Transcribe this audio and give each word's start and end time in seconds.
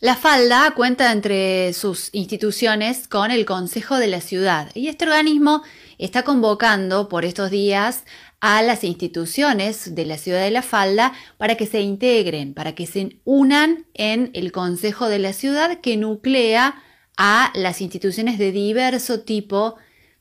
La 0.00 0.14
Falda 0.14 0.74
cuenta 0.76 1.10
entre 1.10 1.72
sus 1.72 2.10
instituciones 2.12 3.08
con 3.08 3.30
el 3.30 3.46
Consejo 3.46 3.96
de 3.96 4.08
la 4.08 4.20
Ciudad 4.20 4.68
y 4.74 4.88
este 4.88 5.06
organismo 5.06 5.62
está 5.96 6.22
convocando 6.22 7.08
por 7.08 7.24
estos 7.24 7.50
días 7.50 8.04
a 8.40 8.60
las 8.60 8.84
instituciones 8.84 9.94
de 9.94 10.04
la 10.04 10.18
ciudad 10.18 10.42
de 10.42 10.50
La 10.50 10.60
Falda 10.60 11.14
para 11.38 11.54
que 11.54 11.64
se 11.64 11.80
integren, 11.80 12.52
para 12.52 12.74
que 12.74 12.86
se 12.86 13.20
unan 13.24 13.86
en 13.94 14.28
el 14.34 14.52
Consejo 14.52 15.08
de 15.08 15.18
la 15.18 15.32
Ciudad 15.32 15.80
que 15.80 15.96
nuclea 15.96 16.74
a 17.16 17.50
las 17.54 17.80
instituciones 17.80 18.36
de 18.36 18.52
diverso 18.52 19.20
tipo 19.20 19.76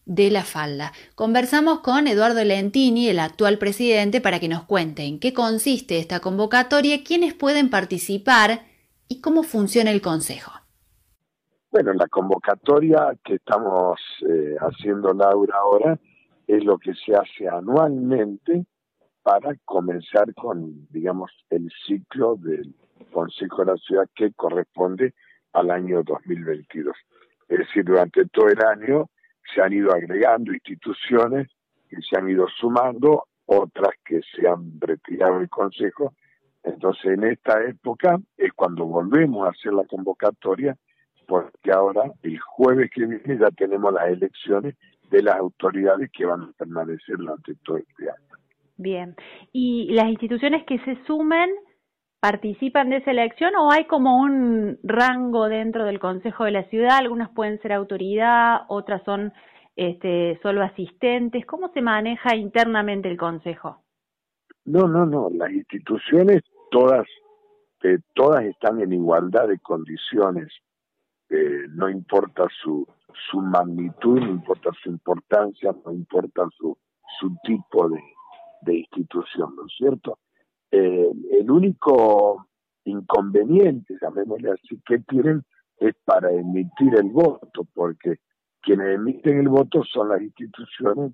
de 0.05 0.31
La 0.31 0.45
Falda. 0.45 0.93
Conversamos 1.15 1.81
con 1.81 2.07
Eduardo 2.07 2.41
Lentini, 2.45 3.09
el 3.09 3.19
actual 3.19 3.57
presidente, 3.57 4.21
para 4.21 4.39
que 4.39 4.47
nos 4.47 4.63
cuente 4.63 5.03
en 5.03 5.19
qué 5.19 5.33
consiste 5.33 5.99
esta 5.99 6.21
convocatoria, 6.21 7.03
quiénes 7.03 7.33
pueden 7.33 7.69
participar 7.69 8.73
y 9.07 9.21
cómo 9.21 9.43
funciona 9.43 9.91
el 9.91 10.01
Consejo. 10.01 10.51
Bueno, 11.71 11.93
la 11.93 12.07
convocatoria 12.07 13.17
que 13.23 13.35
estamos 13.35 13.99
eh, 14.27 14.55
haciendo 14.59 15.13
Laura 15.13 15.57
ahora 15.57 15.99
es 16.47 16.63
lo 16.63 16.77
que 16.77 16.93
se 16.93 17.13
hace 17.13 17.47
anualmente 17.49 18.65
para 19.23 19.55
comenzar 19.65 20.33
con, 20.35 20.87
digamos, 20.91 21.31
el 21.49 21.69
ciclo 21.85 22.35
del 22.35 22.75
Consejo 23.11 23.65
de 23.65 23.71
la 23.71 23.77
Ciudad 23.77 24.07
que 24.15 24.31
corresponde 24.33 25.13
al 25.53 25.71
año 25.71 26.03
2022. 26.03 26.95
Es 27.47 27.57
decir, 27.59 27.83
durante 27.83 28.25
todo 28.27 28.47
el 28.47 28.63
año 28.63 29.09
se 29.53 29.61
han 29.61 29.73
ido 29.73 29.91
agregando 29.91 30.53
instituciones 30.53 31.47
que 31.89 31.97
se 32.01 32.17
han 32.17 32.29
ido 32.29 32.47
sumando, 32.59 33.25
otras 33.45 33.95
que 34.05 34.21
se 34.35 34.47
han 34.47 34.79
retirado 34.79 35.39
del 35.39 35.49
Consejo. 35.49 36.13
Entonces, 36.65 37.05
en 37.05 37.23
esta 37.25 37.63
época 37.63 38.17
es 38.37 38.51
cuando 38.53 38.85
volvemos 38.85 39.45
a 39.45 39.51
hacer 39.51 39.71
la 39.73 39.85
convocatoria, 39.85 40.75
porque 41.27 41.71
ahora, 41.71 42.11
el 42.23 42.39
jueves 42.39 42.89
que 42.93 43.05
viene, 43.05 43.37
ya 43.39 43.49
tenemos 43.51 43.93
las 43.93 44.07
elecciones 44.09 44.75
de 45.11 45.21
las 45.21 45.35
autoridades 45.35 46.09
que 46.11 46.25
van 46.25 46.41
a 46.41 46.51
permanecer 46.57 47.17
durante 47.17 47.53
todo 47.63 47.77
este 47.77 48.03
año. 48.09 48.35
Bien. 48.77 49.15
¿Y 49.51 49.93
las 49.93 50.07
instituciones 50.07 50.65
que 50.65 50.79
se 50.79 50.97
sumen 51.05 51.49
participan 52.19 52.89
de 52.89 52.97
esa 52.97 53.11
elección 53.11 53.55
o 53.55 53.71
hay 53.71 53.85
como 53.85 54.17
un 54.17 54.79
rango 54.83 55.47
dentro 55.47 55.85
del 55.85 55.99
Consejo 55.99 56.45
de 56.45 56.51
la 56.51 56.63
Ciudad? 56.69 56.97
Algunas 56.97 57.29
pueden 57.29 57.61
ser 57.61 57.73
autoridad, 57.73 58.61
otras 58.67 59.03
son 59.03 59.31
este, 59.75 60.39
solo 60.41 60.63
asistentes. 60.63 61.45
¿Cómo 61.45 61.69
se 61.69 61.81
maneja 61.81 62.35
internamente 62.35 63.09
el 63.09 63.17
Consejo? 63.17 63.83
No, 64.65 64.87
no, 64.87 65.05
no. 65.05 65.29
Las 65.31 65.51
instituciones 65.51 66.41
todas, 66.75 67.07
todas 68.13 68.43
están 68.43 68.81
en 68.81 68.91
igualdad 68.91 69.47
de 69.47 69.59
condiciones. 69.59 70.51
No 71.69 71.89
importa 71.89 72.47
su 72.61 72.85
su 73.29 73.41
magnitud, 73.41 74.19
no 74.19 74.29
importa 74.29 74.71
su 74.83 74.89
importancia, 74.89 75.73
no 75.85 75.91
importa 75.91 76.47
su, 76.57 76.77
su 77.19 77.35
tipo 77.43 77.89
de, 77.89 78.01
institución, 78.67 79.55
¿no 79.55 79.65
es 79.67 79.73
cierto? 79.77 80.17
Eh, 80.71 81.11
el 81.31 81.51
único 81.51 82.47
inconveniente, 82.83 83.95
llamémosle 84.01 84.51
así, 84.51 84.81
que 84.85 84.99
tienen 84.99 85.43
es 85.77 85.93
para 86.03 86.31
emitir 86.31 86.95
el 86.95 87.09
voto, 87.09 87.67
porque 87.73 88.15
quienes 88.61 88.95
emiten 88.95 89.39
el 89.39 89.49
voto 89.49 89.83
son 89.83 90.09
las 90.09 90.21
instituciones 90.21 91.13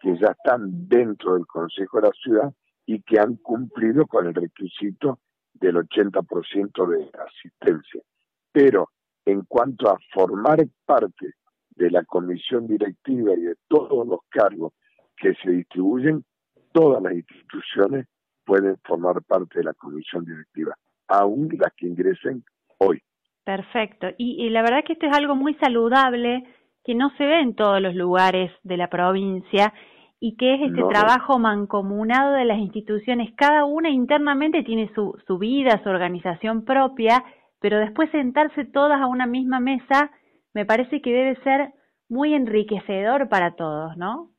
que 0.00 0.16
ya 0.18 0.28
están 0.28 0.88
dentro 0.88 1.34
del 1.34 1.46
Consejo 1.46 2.00
de 2.00 2.08
la 2.08 2.12
Ciudad 2.22 2.52
y 2.92 3.02
que 3.02 3.20
han 3.20 3.36
cumplido 3.36 4.04
con 4.08 4.26
el 4.26 4.34
requisito 4.34 5.20
del 5.54 5.76
80% 5.76 6.88
de 6.88 7.08
asistencia. 7.20 8.02
Pero 8.50 8.88
en 9.24 9.42
cuanto 9.42 9.88
a 9.88 9.96
formar 10.12 10.58
parte 10.84 11.34
de 11.76 11.88
la 11.88 12.02
comisión 12.02 12.66
directiva 12.66 13.32
y 13.34 13.42
de 13.42 13.54
todos 13.68 14.04
los 14.08 14.18
cargos 14.28 14.72
que 15.16 15.34
se 15.34 15.52
distribuyen, 15.52 16.24
todas 16.72 17.00
las 17.00 17.12
instituciones 17.12 18.08
pueden 18.44 18.76
formar 18.78 19.22
parte 19.22 19.60
de 19.60 19.66
la 19.66 19.74
comisión 19.74 20.24
directiva, 20.24 20.74
aún 21.06 21.48
las 21.60 21.72
que 21.74 21.86
ingresen 21.86 22.42
hoy. 22.78 23.00
Perfecto. 23.44 24.08
Y, 24.18 24.50
la 24.50 24.62
verdad 24.62 24.82
que 24.84 24.94
esto 24.94 25.06
es 25.06 25.16
algo 25.16 25.36
muy 25.36 25.54
saludable 25.54 26.42
que 26.84 26.96
no 26.96 27.10
se 27.16 27.24
ve 27.24 27.40
en 27.40 27.54
todos 27.54 27.80
los 27.80 27.94
lugares 27.94 28.50
de 28.64 28.76
la 28.76 28.90
provincia 28.90 29.72
y 30.20 30.36
que 30.36 30.54
es 30.54 30.60
este 30.60 30.82
trabajo 30.90 31.38
mancomunado 31.38 32.34
de 32.34 32.44
las 32.44 32.58
instituciones. 32.58 33.32
Cada 33.36 33.64
una 33.64 33.88
internamente 33.88 34.62
tiene 34.62 34.92
su, 34.94 35.18
su 35.26 35.38
vida, 35.38 35.82
su 35.82 35.88
organización 35.88 36.64
propia, 36.66 37.24
pero 37.58 37.78
después 37.78 38.10
sentarse 38.10 38.66
todas 38.66 39.00
a 39.00 39.06
una 39.06 39.26
misma 39.26 39.60
mesa 39.60 40.10
me 40.52 40.66
parece 40.66 41.00
que 41.00 41.10
debe 41.10 41.36
ser 41.42 41.72
muy 42.08 42.34
enriquecedor 42.34 43.28
para 43.28 43.54
todos, 43.54 43.96
¿no? 43.96 44.30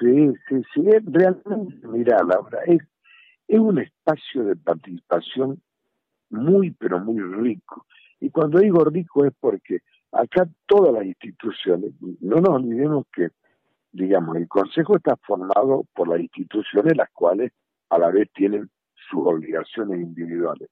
Sí, 0.00 0.32
sí, 0.48 0.62
sí, 0.74 0.82
realmente, 1.04 1.86
mira, 1.86 2.18
Laura, 2.22 2.60
es, 2.66 2.80
es 3.48 3.58
un 3.58 3.78
espacio 3.78 4.44
de 4.44 4.56
participación 4.56 5.60
muy, 6.30 6.72
pero 6.72 6.98
muy 6.98 7.20
rico. 7.20 7.86
Y 8.20 8.30
cuando 8.30 8.58
digo 8.58 8.84
rico 8.84 9.24
es 9.24 9.32
porque 9.38 9.80
acá 10.12 10.48
todas 10.66 10.92
las 10.92 11.04
instituciones, 11.04 11.92
no 12.20 12.36
nos 12.36 12.48
olvidemos 12.48 13.06
que, 13.12 13.28
digamos, 13.96 14.36
el 14.36 14.48
Consejo 14.48 14.96
está 14.96 15.16
formado 15.16 15.84
por 15.94 16.08
las 16.08 16.20
instituciones 16.20 16.96
las 16.96 17.10
cuales 17.10 17.52
a 17.90 17.98
la 17.98 18.10
vez 18.10 18.30
tienen 18.32 18.68
sus 19.08 19.26
obligaciones 19.26 20.00
individuales. 20.00 20.68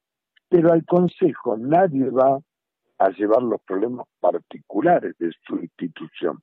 Pero 0.49 0.71
al 0.71 0.85
Consejo 0.85 1.57
nadie 1.57 2.09
va 2.09 2.39
a 2.97 3.09
llevar 3.09 3.41
los 3.43 3.61
problemas 3.61 4.05
particulares 4.19 5.15
de 5.17 5.31
su 5.45 5.57
institución. 5.57 6.39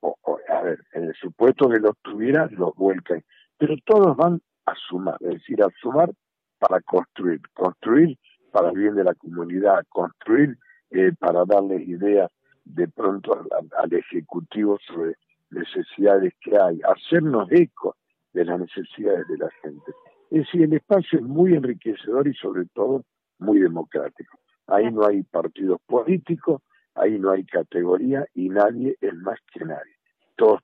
O, 0.00 0.16
a 0.48 0.62
ver, 0.62 0.82
en 0.92 1.04
el 1.04 1.14
supuesto 1.14 1.68
que 1.68 1.78
los 1.78 1.96
tuviera, 2.02 2.48
los 2.52 2.74
vuelcan. 2.74 3.22
Pero 3.58 3.74
todos 3.84 4.16
van 4.16 4.40
a 4.64 4.74
sumar, 4.88 5.16
es 5.20 5.34
decir, 5.34 5.62
a 5.62 5.68
sumar 5.80 6.10
para 6.58 6.80
construir, 6.80 7.40
construir 7.52 8.18
para 8.50 8.70
el 8.70 8.78
bien 8.78 8.94
de 8.94 9.04
la 9.04 9.14
comunidad, 9.14 9.84
construir 9.90 10.56
eh, 10.90 11.12
para 11.18 11.44
darles 11.44 11.86
ideas 11.86 12.30
de 12.64 12.88
pronto 12.88 13.34
al, 13.78 13.92
Ejecutivo 13.92 14.78
sobre 14.86 15.16
necesidades 15.50 16.34
que 16.40 16.56
hay, 16.56 16.80
hacernos 16.82 17.50
eco 17.50 17.96
de 18.32 18.44
las 18.44 18.60
necesidades 18.60 19.26
de 19.28 19.38
la 19.38 19.50
gente. 19.62 19.92
Es 20.30 20.46
decir, 20.46 20.62
el 20.62 20.72
espacio 20.74 21.18
es 21.18 21.24
muy 21.24 21.54
enriquecedor 21.54 22.28
y 22.28 22.34
sobre 22.34 22.66
todo 22.66 23.04
muy 23.38 23.58
democrático. 23.58 24.38
Ahí 24.66 24.90
no 24.92 25.04
hay 25.04 25.22
partidos 25.24 25.80
políticos, 25.86 26.62
ahí 26.94 27.18
no 27.18 27.32
hay 27.32 27.44
categoría 27.44 28.24
y 28.34 28.48
nadie 28.48 28.96
es 29.00 29.14
más 29.14 29.38
que 29.52 29.64
nadie. 29.64 29.94
todas 30.36 30.62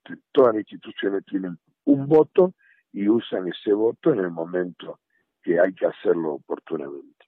las 0.54 0.56
instituciones 0.56 1.24
tienen 1.26 1.58
un 1.84 2.06
voto 2.06 2.54
y 2.92 3.08
usan 3.08 3.48
ese 3.48 3.72
voto 3.72 4.12
en 4.12 4.20
el 4.20 4.30
momento 4.30 5.00
que 5.42 5.60
hay 5.60 5.74
que 5.74 5.86
hacerlo 5.86 6.34
oportunamente. 6.34 7.26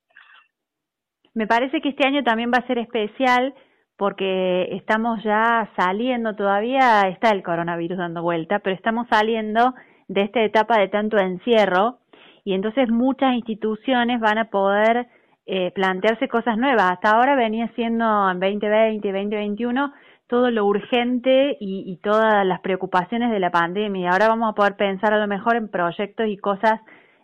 Me 1.35 1.47
parece 1.47 1.81
que 1.81 1.91
este 1.91 2.07
año 2.07 2.25
también 2.25 2.51
va 2.51 2.59
a 2.59 2.67
ser 2.67 2.79
especial 2.79 3.55
porque 3.99 4.77
estamos 4.77 5.23
ya 5.25 5.69
saliendo, 5.77 6.37
todavía 6.37 7.03
está 7.09 7.31
el 7.31 7.43
coronavirus 7.43 7.99
dando 7.99 8.23
vuelta, 8.23 8.61
pero 8.61 8.77
estamos 8.77 9.09
saliendo 9.11 9.75
de 10.07 10.23
esta 10.23 10.41
etapa 10.43 10.79
de 10.79 10.89
tanto 10.89 11.19
encierro 11.19 11.99
y 12.45 12.55
entonces 12.55 12.89
muchas 12.89 13.35
instituciones 13.35 14.21
van 14.21 14.39
a 14.39 14.51
poder 14.51 15.09
eh, 15.47 15.73
plantearse 15.73 16.29
cosas 16.29 16.57
nuevas. 16.57 16.93
Hasta 16.93 17.11
ahora 17.11 17.35
venía 17.35 17.73
siendo 17.75 18.31
en 18.31 18.39
2020, 18.39 19.13
2021 19.13 19.93
todo 20.29 20.51
lo 20.51 20.65
urgente 20.67 21.57
y, 21.59 21.97
todas 22.03 22.47
las 22.47 22.61
preocupaciones 22.61 23.31
de 23.31 23.41
la 23.41 23.51
pandemia. 23.51 24.11
Ahora 24.11 24.29
vamos 24.29 24.51
a 24.51 24.55
poder 24.55 24.77
pensar 24.77 25.13
a 25.13 25.19
lo 25.19 25.27
mejor 25.27 25.57
en 25.57 25.69
proyectos 25.69 26.29
y 26.29 26.37
cosas 26.37 26.81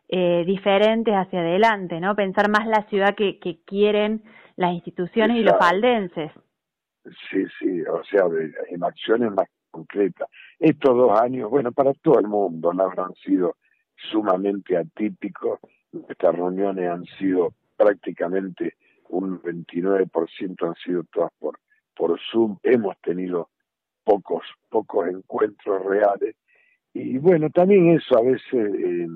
eh, 0.09 0.43
diferentes 0.45 1.15
hacia 1.15 1.41
adelante, 1.41 2.01
¿no? 2.01 2.17
Pensar 2.17 2.49
más 2.49 2.67
la 2.67 2.83
ciudad 2.89 3.15
que, 3.15 3.39
quieren 3.65 4.23
las 4.56 4.73
instituciones 4.73 5.37
y 5.37 5.43
los 5.43 5.56
faldenses. 5.59 6.32
Sí, 7.31 7.45
sí, 7.59 7.83
o 7.83 8.03
sea, 8.05 8.25
en 8.71 8.83
acciones 8.83 9.31
más 9.33 9.49
concretas. 9.71 10.29
Estos 10.59 10.97
dos 10.97 11.21
años, 11.21 11.51
bueno, 11.51 11.73
para 11.73 11.93
todo 11.95 12.19
el 12.19 12.29
mundo, 12.29 12.73
no 12.73 12.85
habrán 12.85 13.15
sido 13.17 13.56
sumamente 14.11 14.77
atípicos. 14.77 15.61
Estas 16.09 16.35
reuniones 16.35 16.89
han 16.89 17.05
sido 17.19 17.53
prácticamente 17.77 18.75
un 19.09 19.41
29% 19.43 20.67
han 20.67 20.75
sido 20.77 21.05
todas 21.12 21.31
por, 21.39 21.59
por 21.95 22.19
Zoom. 22.31 22.59
Hemos 22.62 22.97
tenido 23.01 23.51
pocos, 24.03 24.45
pocos 24.71 25.09
encuentros 25.09 25.85
reales. 25.85 26.37
Y 26.93 27.19
bueno, 27.19 27.51
también 27.51 27.91
eso 27.91 28.17
a 28.19 28.23
veces, 28.23 28.75
eh, 28.75 29.06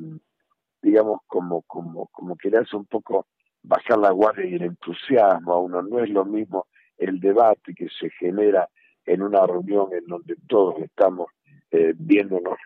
digamos, 0.83 1.21
como, 1.27 1.63
como, 1.63 2.07
como 2.09 2.37
que 2.37 2.51
le 2.51 2.59
hace 2.59 2.77
un 2.77 2.87
poco 2.87 3.27
bajar 3.63 3.99
la 3.99 4.11
guardia 4.11 4.47
y 4.47 4.55
el 4.55 4.63
entusiasmo 4.63 5.53
a 5.53 5.61
uno. 5.61 5.83
No 5.83 6.01
es 6.01 6.11
lo 6.11 6.25
mismo 6.25 6.67
el 6.99 7.21
debate 7.21 7.75
que 7.75 7.89
se 7.89 8.11
genera 8.11 8.69
en 9.07 9.23
una 9.23 9.47
reunión 9.47 9.89
en 9.93 10.05
donde 10.07 10.37
todos 10.47 10.79
estamos 10.81 11.29
eh, 11.71 11.95
viéndonos 11.97 12.59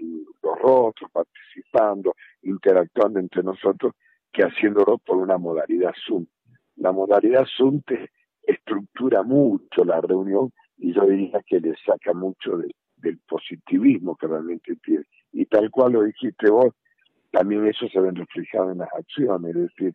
los 0.43 0.59
rostros, 0.61 1.11
participando, 1.11 2.15
interactuando 2.43 3.21
entre 3.21 3.43
nosotros, 3.43 3.95
que 4.33 4.43
haciéndolo 4.43 4.99
por 4.99 5.19
una 5.19 5.39
modalidad 5.39 5.93
Zoom. 6.07 6.27
la 6.77 6.93
modalidad 6.93 7.45
Zoom 7.57 7.83
te 7.83 8.11
estructura 8.43 9.23
mucho 9.23 9.85
la 9.85 10.01
reunión 10.01 10.53
y 10.79 10.93
yo 10.93 11.07
diría 11.07 11.41
que 11.47 11.61
le 11.61 11.75
saca 11.85 12.13
mucho 12.13 12.57
del 12.97 13.19
positivismo 13.29 14.17
que 14.17 14.27
realmente 14.27 14.77
tiene. 14.77 15.05
Y 15.33 15.47
tal 15.47 15.71
cual 15.71 15.93
lo 15.93 16.03
dijiste 16.03 16.51
vos, 16.51 16.75
también 17.31 17.67
eso 17.67 17.89
se 17.89 18.01
ve 18.01 18.11
reflejado 18.11 18.73
en 18.73 18.79
las 18.79 18.93
acciones, 18.93 19.55
es 19.55 19.63
decir, 19.63 19.95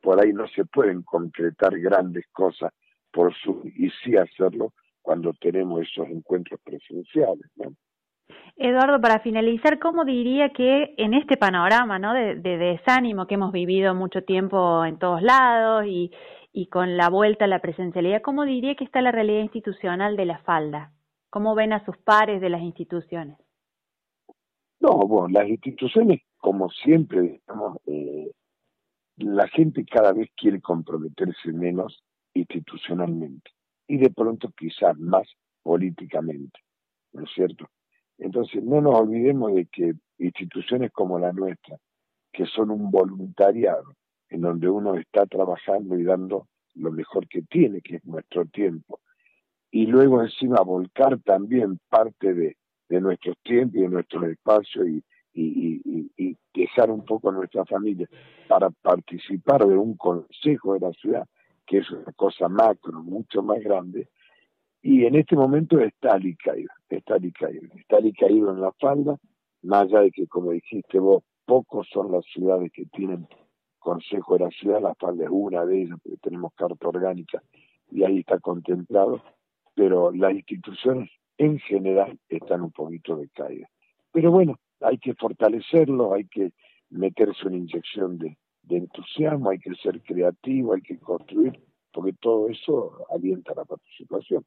por 0.00 0.22
ahí 0.22 0.32
no 0.32 0.46
se 0.48 0.64
pueden 0.64 1.02
concretar 1.02 1.78
grandes 1.78 2.26
cosas 2.32 2.72
por 3.12 3.34
su 3.34 3.62
y 3.76 3.90
sí 4.02 4.16
hacerlo 4.16 4.72
cuando 5.02 5.32
tenemos 5.34 5.82
esos 5.82 6.08
encuentros 6.08 6.60
presenciales. 6.62 7.50
¿no? 7.56 7.72
Eduardo, 8.56 9.00
para 9.00 9.20
finalizar, 9.20 9.78
¿cómo 9.78 10.04
diría 10.04 10.50
que 10.50 10.94
en 10.98 11.14
este 11.14 11.36
panorama 11.36 11.98
¿no? 11.98 12.12
de, 12.12 12.36
desánimo 12.36 13.26
que 13.26 13.34
hemos 13.34 13.52
vivido 13.52 13.94
mucho 13.94 14.22
tiempo 14.22 14.84
en 14.84 14.98
todos 14.98 15.22
lados 15.22 15.84
y, 15.86 16.10
y 16.52 16.66
con 16.66 16.96
la 16.96 17.08
vuelta 17.08 17.44
a 17.44 17.48
la 17.48 17.60
presencialidad, 17.60 18.22
¿cómo 18.22 18.44
diría 18.44 18.74
que 18.74 18.84
está 18.84 19.00
la 19.00 19.12
realidad 19.12 19.42
institucional 19.42 20.16
de 20.16 20.26
la 20.26 20.38
falda? 20.38 20.92
¿Cómo 21.30 21.54
ven 21.54 21.72
a 21.72 21.84
sus 21.84 21.96
pares 21.98 22.40
de 22.40 22.48
las 22.48 22.62
instituciones? 22.62 23.36
No, 24.80 24.90
bueno, 25.06 25.28
las 25.28 25.48
instituciones, 25.48 26.20
como 26.38 26.70
siempre, 26.70 27.20
digamos, 27.22 27.78
eh, 27.86 28.30
la 29.16 29.48
gente 29.48 29.84
cada 29.84 30.12
vez 30.12 30.30
quiere 30.36 30.60
comprometerse 30.60 31.52
menos 31.52 32.02
institucionalmente 32.38 33.50
y 33.86 33.98
de 33.98 34.10
pronto 34.10 34.50
quizás 34.56 34.98
más 34.98 35.26
políticamente, 35.62 36.60
¿no 37.12 37.24
es 37.24 37.30
cierto? 37.34 37.68
Entonces 38.18 38.62
no 38.62 38.80
nos 38.80 39.00
olvidemos 39.00 39.54
de 39.54 39.66
que 39.66 39.94
instituciones 40.18 40.90
como 40.92 41.18
la 41.18 41.32
nuestra, 41.32 41.78
que 42.32 42.46
son 42.46 42.70
un 42.70 42.90
voluntariado, 42.90 43.94
en 44.28 44.42
donde 44.42 44.68
uno 44.68 44.96
está 44.96 45.26
trabajando 45.26 45.98
y 45.98 46.04
dando 46.04 46.48
lo 46.74 46.90
mejor 46.90 47.26
que 47.28 47.42
tiene, 47.42 47.80
que 47.80 47.96
es 47.96 48.04
nuestro 48.04 48.44
tiempo, 48.46 49.00
y 49.70 49.86
luego 49.86 50.22
encima 50.22 50.60
volcar 50.62 51.18
también 51.20 51.78
parte 51.88 52.34
de, 52.34 52.56
de 52.88 53.00
nuestros 53.00 53.36
tiempos 53.42 53.76
y 53.76 53.82
de 53.82 53.88
nuestros 53.88 54.24
espacios 54.24 54.86
y, 54.88 55.02
y, 55.32 56.10
y, 56.16 56.36
dejar 56.54 56.90
un 56.90 57.04
poco 57.04 57.30
a 57.30 57.32
nuestra 57.32 57.64
familia 57.64 58.08
para 58.48 58.68
participar 58.70 59.64
de 59.64 59.76
un 59.76 59.96
consejo 59.96 60.74
de 60.74 60.80
la 60.80 60.92
ciudad, 60.92 61.24
que 61.68 61.78
es 61.78 61.90
una 61.90 62.12
cosa 62.16 62.48
macro, 62.48 63.02
mucho 63.02 63.42
más 63.42 63.60
grande, 63.60 64.08
y 64.80 65.04
en 65.04 65.16
este 65.16 65.36
momento 65.36 65.78
está 65.78 66.14
alicaído, 66.14 66.70
está 66.88 67.14
alicaído, 67.14 67.68
está 67.76 67.98
alicaído 67.98 68.50
en 68.52 68.60
la 68.62 68.72
falda, 68.72 69.18
más 69.62 69.82
allá 69.82 70.00
de 70.00 70.10
que, 70.10 70.26
como 70.26 70.52
dijiste 70.52 70.98
vos, 70.98 71.22
pocos 71.44 71.86
son 71.92 72.10
las 72.10 72.24
ciudades 72.24 72.72
que 72.72 72.86
tienen 72.86 73.28
consejo 73.78 74.38
de 74.38 74.44
la 74.46 74.50
ciudad, 74.50 74.80
la 74.80 74.94
falda 74.94 75.24
es 75.24 75.30
una 75.30 75.64
de 75.66 75.82
ellas, 75.82 75.98
porque 76.02 76.18
tenemos 76.18 76.52
carta 76.54 76.88
orgánica 76.88 77.42
y 77.90 78.02
ahí 78.02 78.20
está 78.20 78.38
contemplado, 78.38 79.22
pero 79.74 80.10
las 80.12 80.32
instituciones 80.32 81.10
en 81.36 81.58
general 81.58 82.18
están 82.28 82.62
un 82.62 82.72
poquito 82.72 83.16
decaídas. 83.16 83.70
Pero 84.10 84.30
bueno, 84.30 84.56
hay 84.80 84.98
que 84.98 85.14
fortalecerlo, 85.14 86.14
hay 86.14 86.26
que 86.26 86.52
meterse 86.90 87.46
una 87.46 87.56
inyección 87.56 88.18
de, 88.18 88.38
entusiasmo, 88.76 89.50
hay 89.50 89.58
que 89.58 89.74
ser 89.76 90.00
creativo, 90.02 90.74
hay 90.74 90.82
que 90.82 90.98
construir, 90.98 91.58
porque 91.92 92.12
todo 92.20 92.48
eso 92.48 93.06
alienta 93.10 93.54
la 93.56 93.64
participación. 93.64 94.44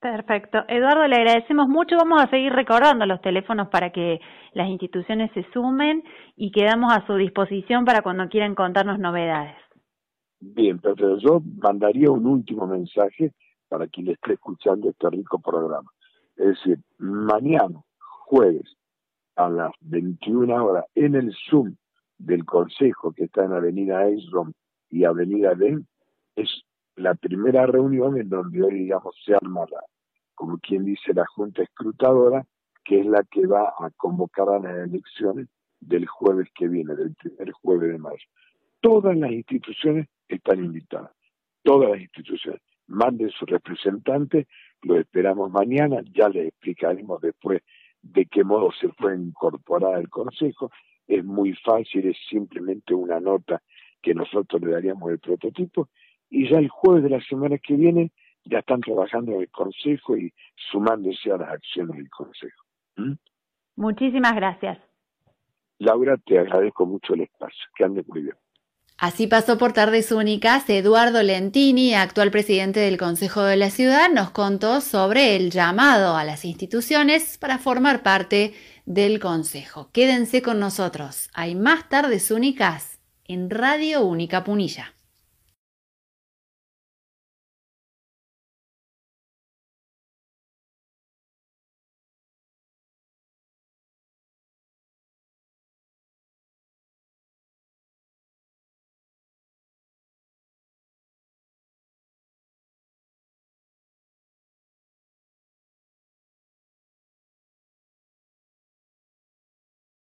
Perfecto. 0.00 0.58
Eduardo, 0.68 1.08
le 1.08 1.16
agradecemos 1.16 1.66
mucho. 1.66 1.96
Vamos 1.96 2.22
a 2.22 2.28
seguir 2.28 2.52
recordando 2.52 3.06
los 3.06 3.22
teléfonos 3.22 3.68
para 3.68 3.90
que 3.90 4.20
las 4.52 4.68
instituciones 4.68 5.30
se 5.32 5.46
sumen 5.52 6.04
y 6.36 6.52
quedamos 6.52 6.92
a 6.92 7.06
su 7.06 7.14
disposición 7.14 7.86
para 7.86 8.02
cuando 8.02 8.28
quieran 8.28 8.54
contarnos 8.54 8.98
novedades. 8.98 9.56
Bien, 10.40 10.78
pero 10.78 11.16
yo 11.18 11.40
mandaría 11.56 12.10
un 12.10 12.26
último 12.26 12.66
mensaje 12.66 13.32
para 13.68 13.86
quien 13.86 14.08
esté 14.08 14.34
escuchando 14.34 14.90
este 14.90 15.08
rico 15.08 15.38
programa. 15.38 15.90
Es 16.36 16.48
decir, 16.48 16.78
mañana, 16.98 17.80
jueves, 18.26 18.76
a 19.36 19.48
las 19.48 19.72
21 19.80 20.64
horas, 20.64 20.84
en 20.94 21.14
el 21.14 21.34
Zoom 21.48 21.74
del 22.18 22.44
Consejo 22.44 23.12
que 23.12 23.24
está 23.24 23.44
en 23.44 23.52
Avenida 23.52 24.06
Eisrom 24.06 24.52
y 24.90 25.04
Avenida 25.04 25.54
Den, 25.54 25.86
es 26.36 26.48
la 26.96 27.14
primera 27.14 27.66
reunión 27.66 28.18
en 28.18 28.28
donde 28.28 28.62
hoy, 28.62 28.74
digamos, 28.74 29.16
se 29.24 29.34
arma 29.34 29.64
la, 29.70 29.80
como 30.34 30.58
quien 30.58 30.84
dice, 30.84 31.12
la 31.12 31.26
Junta 31.26 31.62
Escrutadora, 31.62 32.46
que 32.84 33.00
es 33.00 33.06
la 33.06 33.24
que 33.24 33.46
va 33.46 33.74
a 33.78 33.90
convocar 33.96 34.48
a 34.48 34.58
las 34.58 34.88
elecciones 34.88 35.48
del 35.80 36.06
jueves 36.06 36.48
que 36.54 36.68
viene, 36.68 36.94
del 36.94 37.14
primer 37.14 37.52
jueves 37.52 37.92
de 37.92 37.98
mayo. 37.98 38.26
Todas 38.80 39.16
las 39.16 39.30
instituciones 39.32 40.08
están 40.28 40.64
invitadas, 40.64 41.10
todas 41.62 41.90
las 41.90 42.00
instituciones. 42.00 42.60
Manden 42.86 43.30
su 43.30 43.46
representante, 43.46 44.46
lo 44.82 44.98
esperamos 44.98 45.50
mañana, 45.50 46.02
ya 46.12 46.28
les 46.28 46.48
explicaremos 46.48 47.20
después 47.20 47.62
de 48.02 48.26
qué 48.26 48.44
modo 48.44 48.70
se 48.72 48.88
puede 48.90 49.16
incorporar 49.16 49.94
al 49.94 50.10
Consejo. 50.10 50.70
Es 51.06 51.24
muy 51.24 51.54
fácil, 51.54 52.08
es 52.08 52.16
simplemente 52.28 52.94
una 52.94 53.20
nota 53.20 53.62
que 54.02 54.14
nosotros 54.14 54.60
le 54.62 54.72
daríamos 54.72 55.10
el 55.10 55.18
prototipo 55.18 55.88
y 56.30 56.48
ya 56.48 56.58
el 56.58 56.68
jueves 56.68 57.02
de 57.02 57.10
la 57.10 57.20
semana 57.22 57.58
que 57.58 57.74
viene 57.74 58.12
ya 58.44 58.58
están 58.58 58.80
trabajando 58.80 59.32
en 59.32 59.40
el 59.42 59.50
Consejo 59.50 60.16
y 60.16 60.32
sumándose 60.70 61.32
a 61.32 61.38
las 61.38 61.50
acciones 61.50 61.96
del 61.96 62.10
Consejo. 62.10 62.64
¿Mm? 62.96 63.14
Muchísimas 63.76 64.34
gracias. 64.34 64.78
Laura, 65.78 66.16
te 66.18 66.38
agradezco 66.38 66.86
mucho 66.86 67.14
el 67.14 67.22
espacio. 67.22 67.64
Que 67.74 67.84
ande 67.84 68.04
muy 68.06 68.22
bien. 68.22 68.36
Así 68.96 69.26
pasó 69.26 69.58
por 69.58 69.72
tardes 69.72 70.12
únicas. 70.12 70.68
Eduardo 70.70 71.22
Lentini, 71.22 71.94
actual 71.94 72.30
presidente 72.30 72.80
del 72.80 72.96
Consejo 72.96 73.42
de 73.42 73.56
la 73.56 73.70
Ciudad, 73.70 74.08
nos 74.08 74.30
contó 74.30 74.80
sobre 74.80 75.36
el 75.36 75.50
llamado 75.50 76.16
a 76.16 76.24
las 76.24 76.44
instituciones 76.44 77.36
para 77.38 77.58
formar 77.58 78.02
parte 78.02 78.54
del 78.86 79.18
Consejo. 79.18 79.90
Quédense 79.92 80.42
con 80.42 80.60
nosotros. 80.60 81.28
Hay 81.34 81.54
más 81.54 81.88
tardes 81.88 82.30
únicas 82.30 82.98
en 83.26 83.50
Radio 83.50 84.02
Única 84.02 84.44
Punilla. 84.44 84.93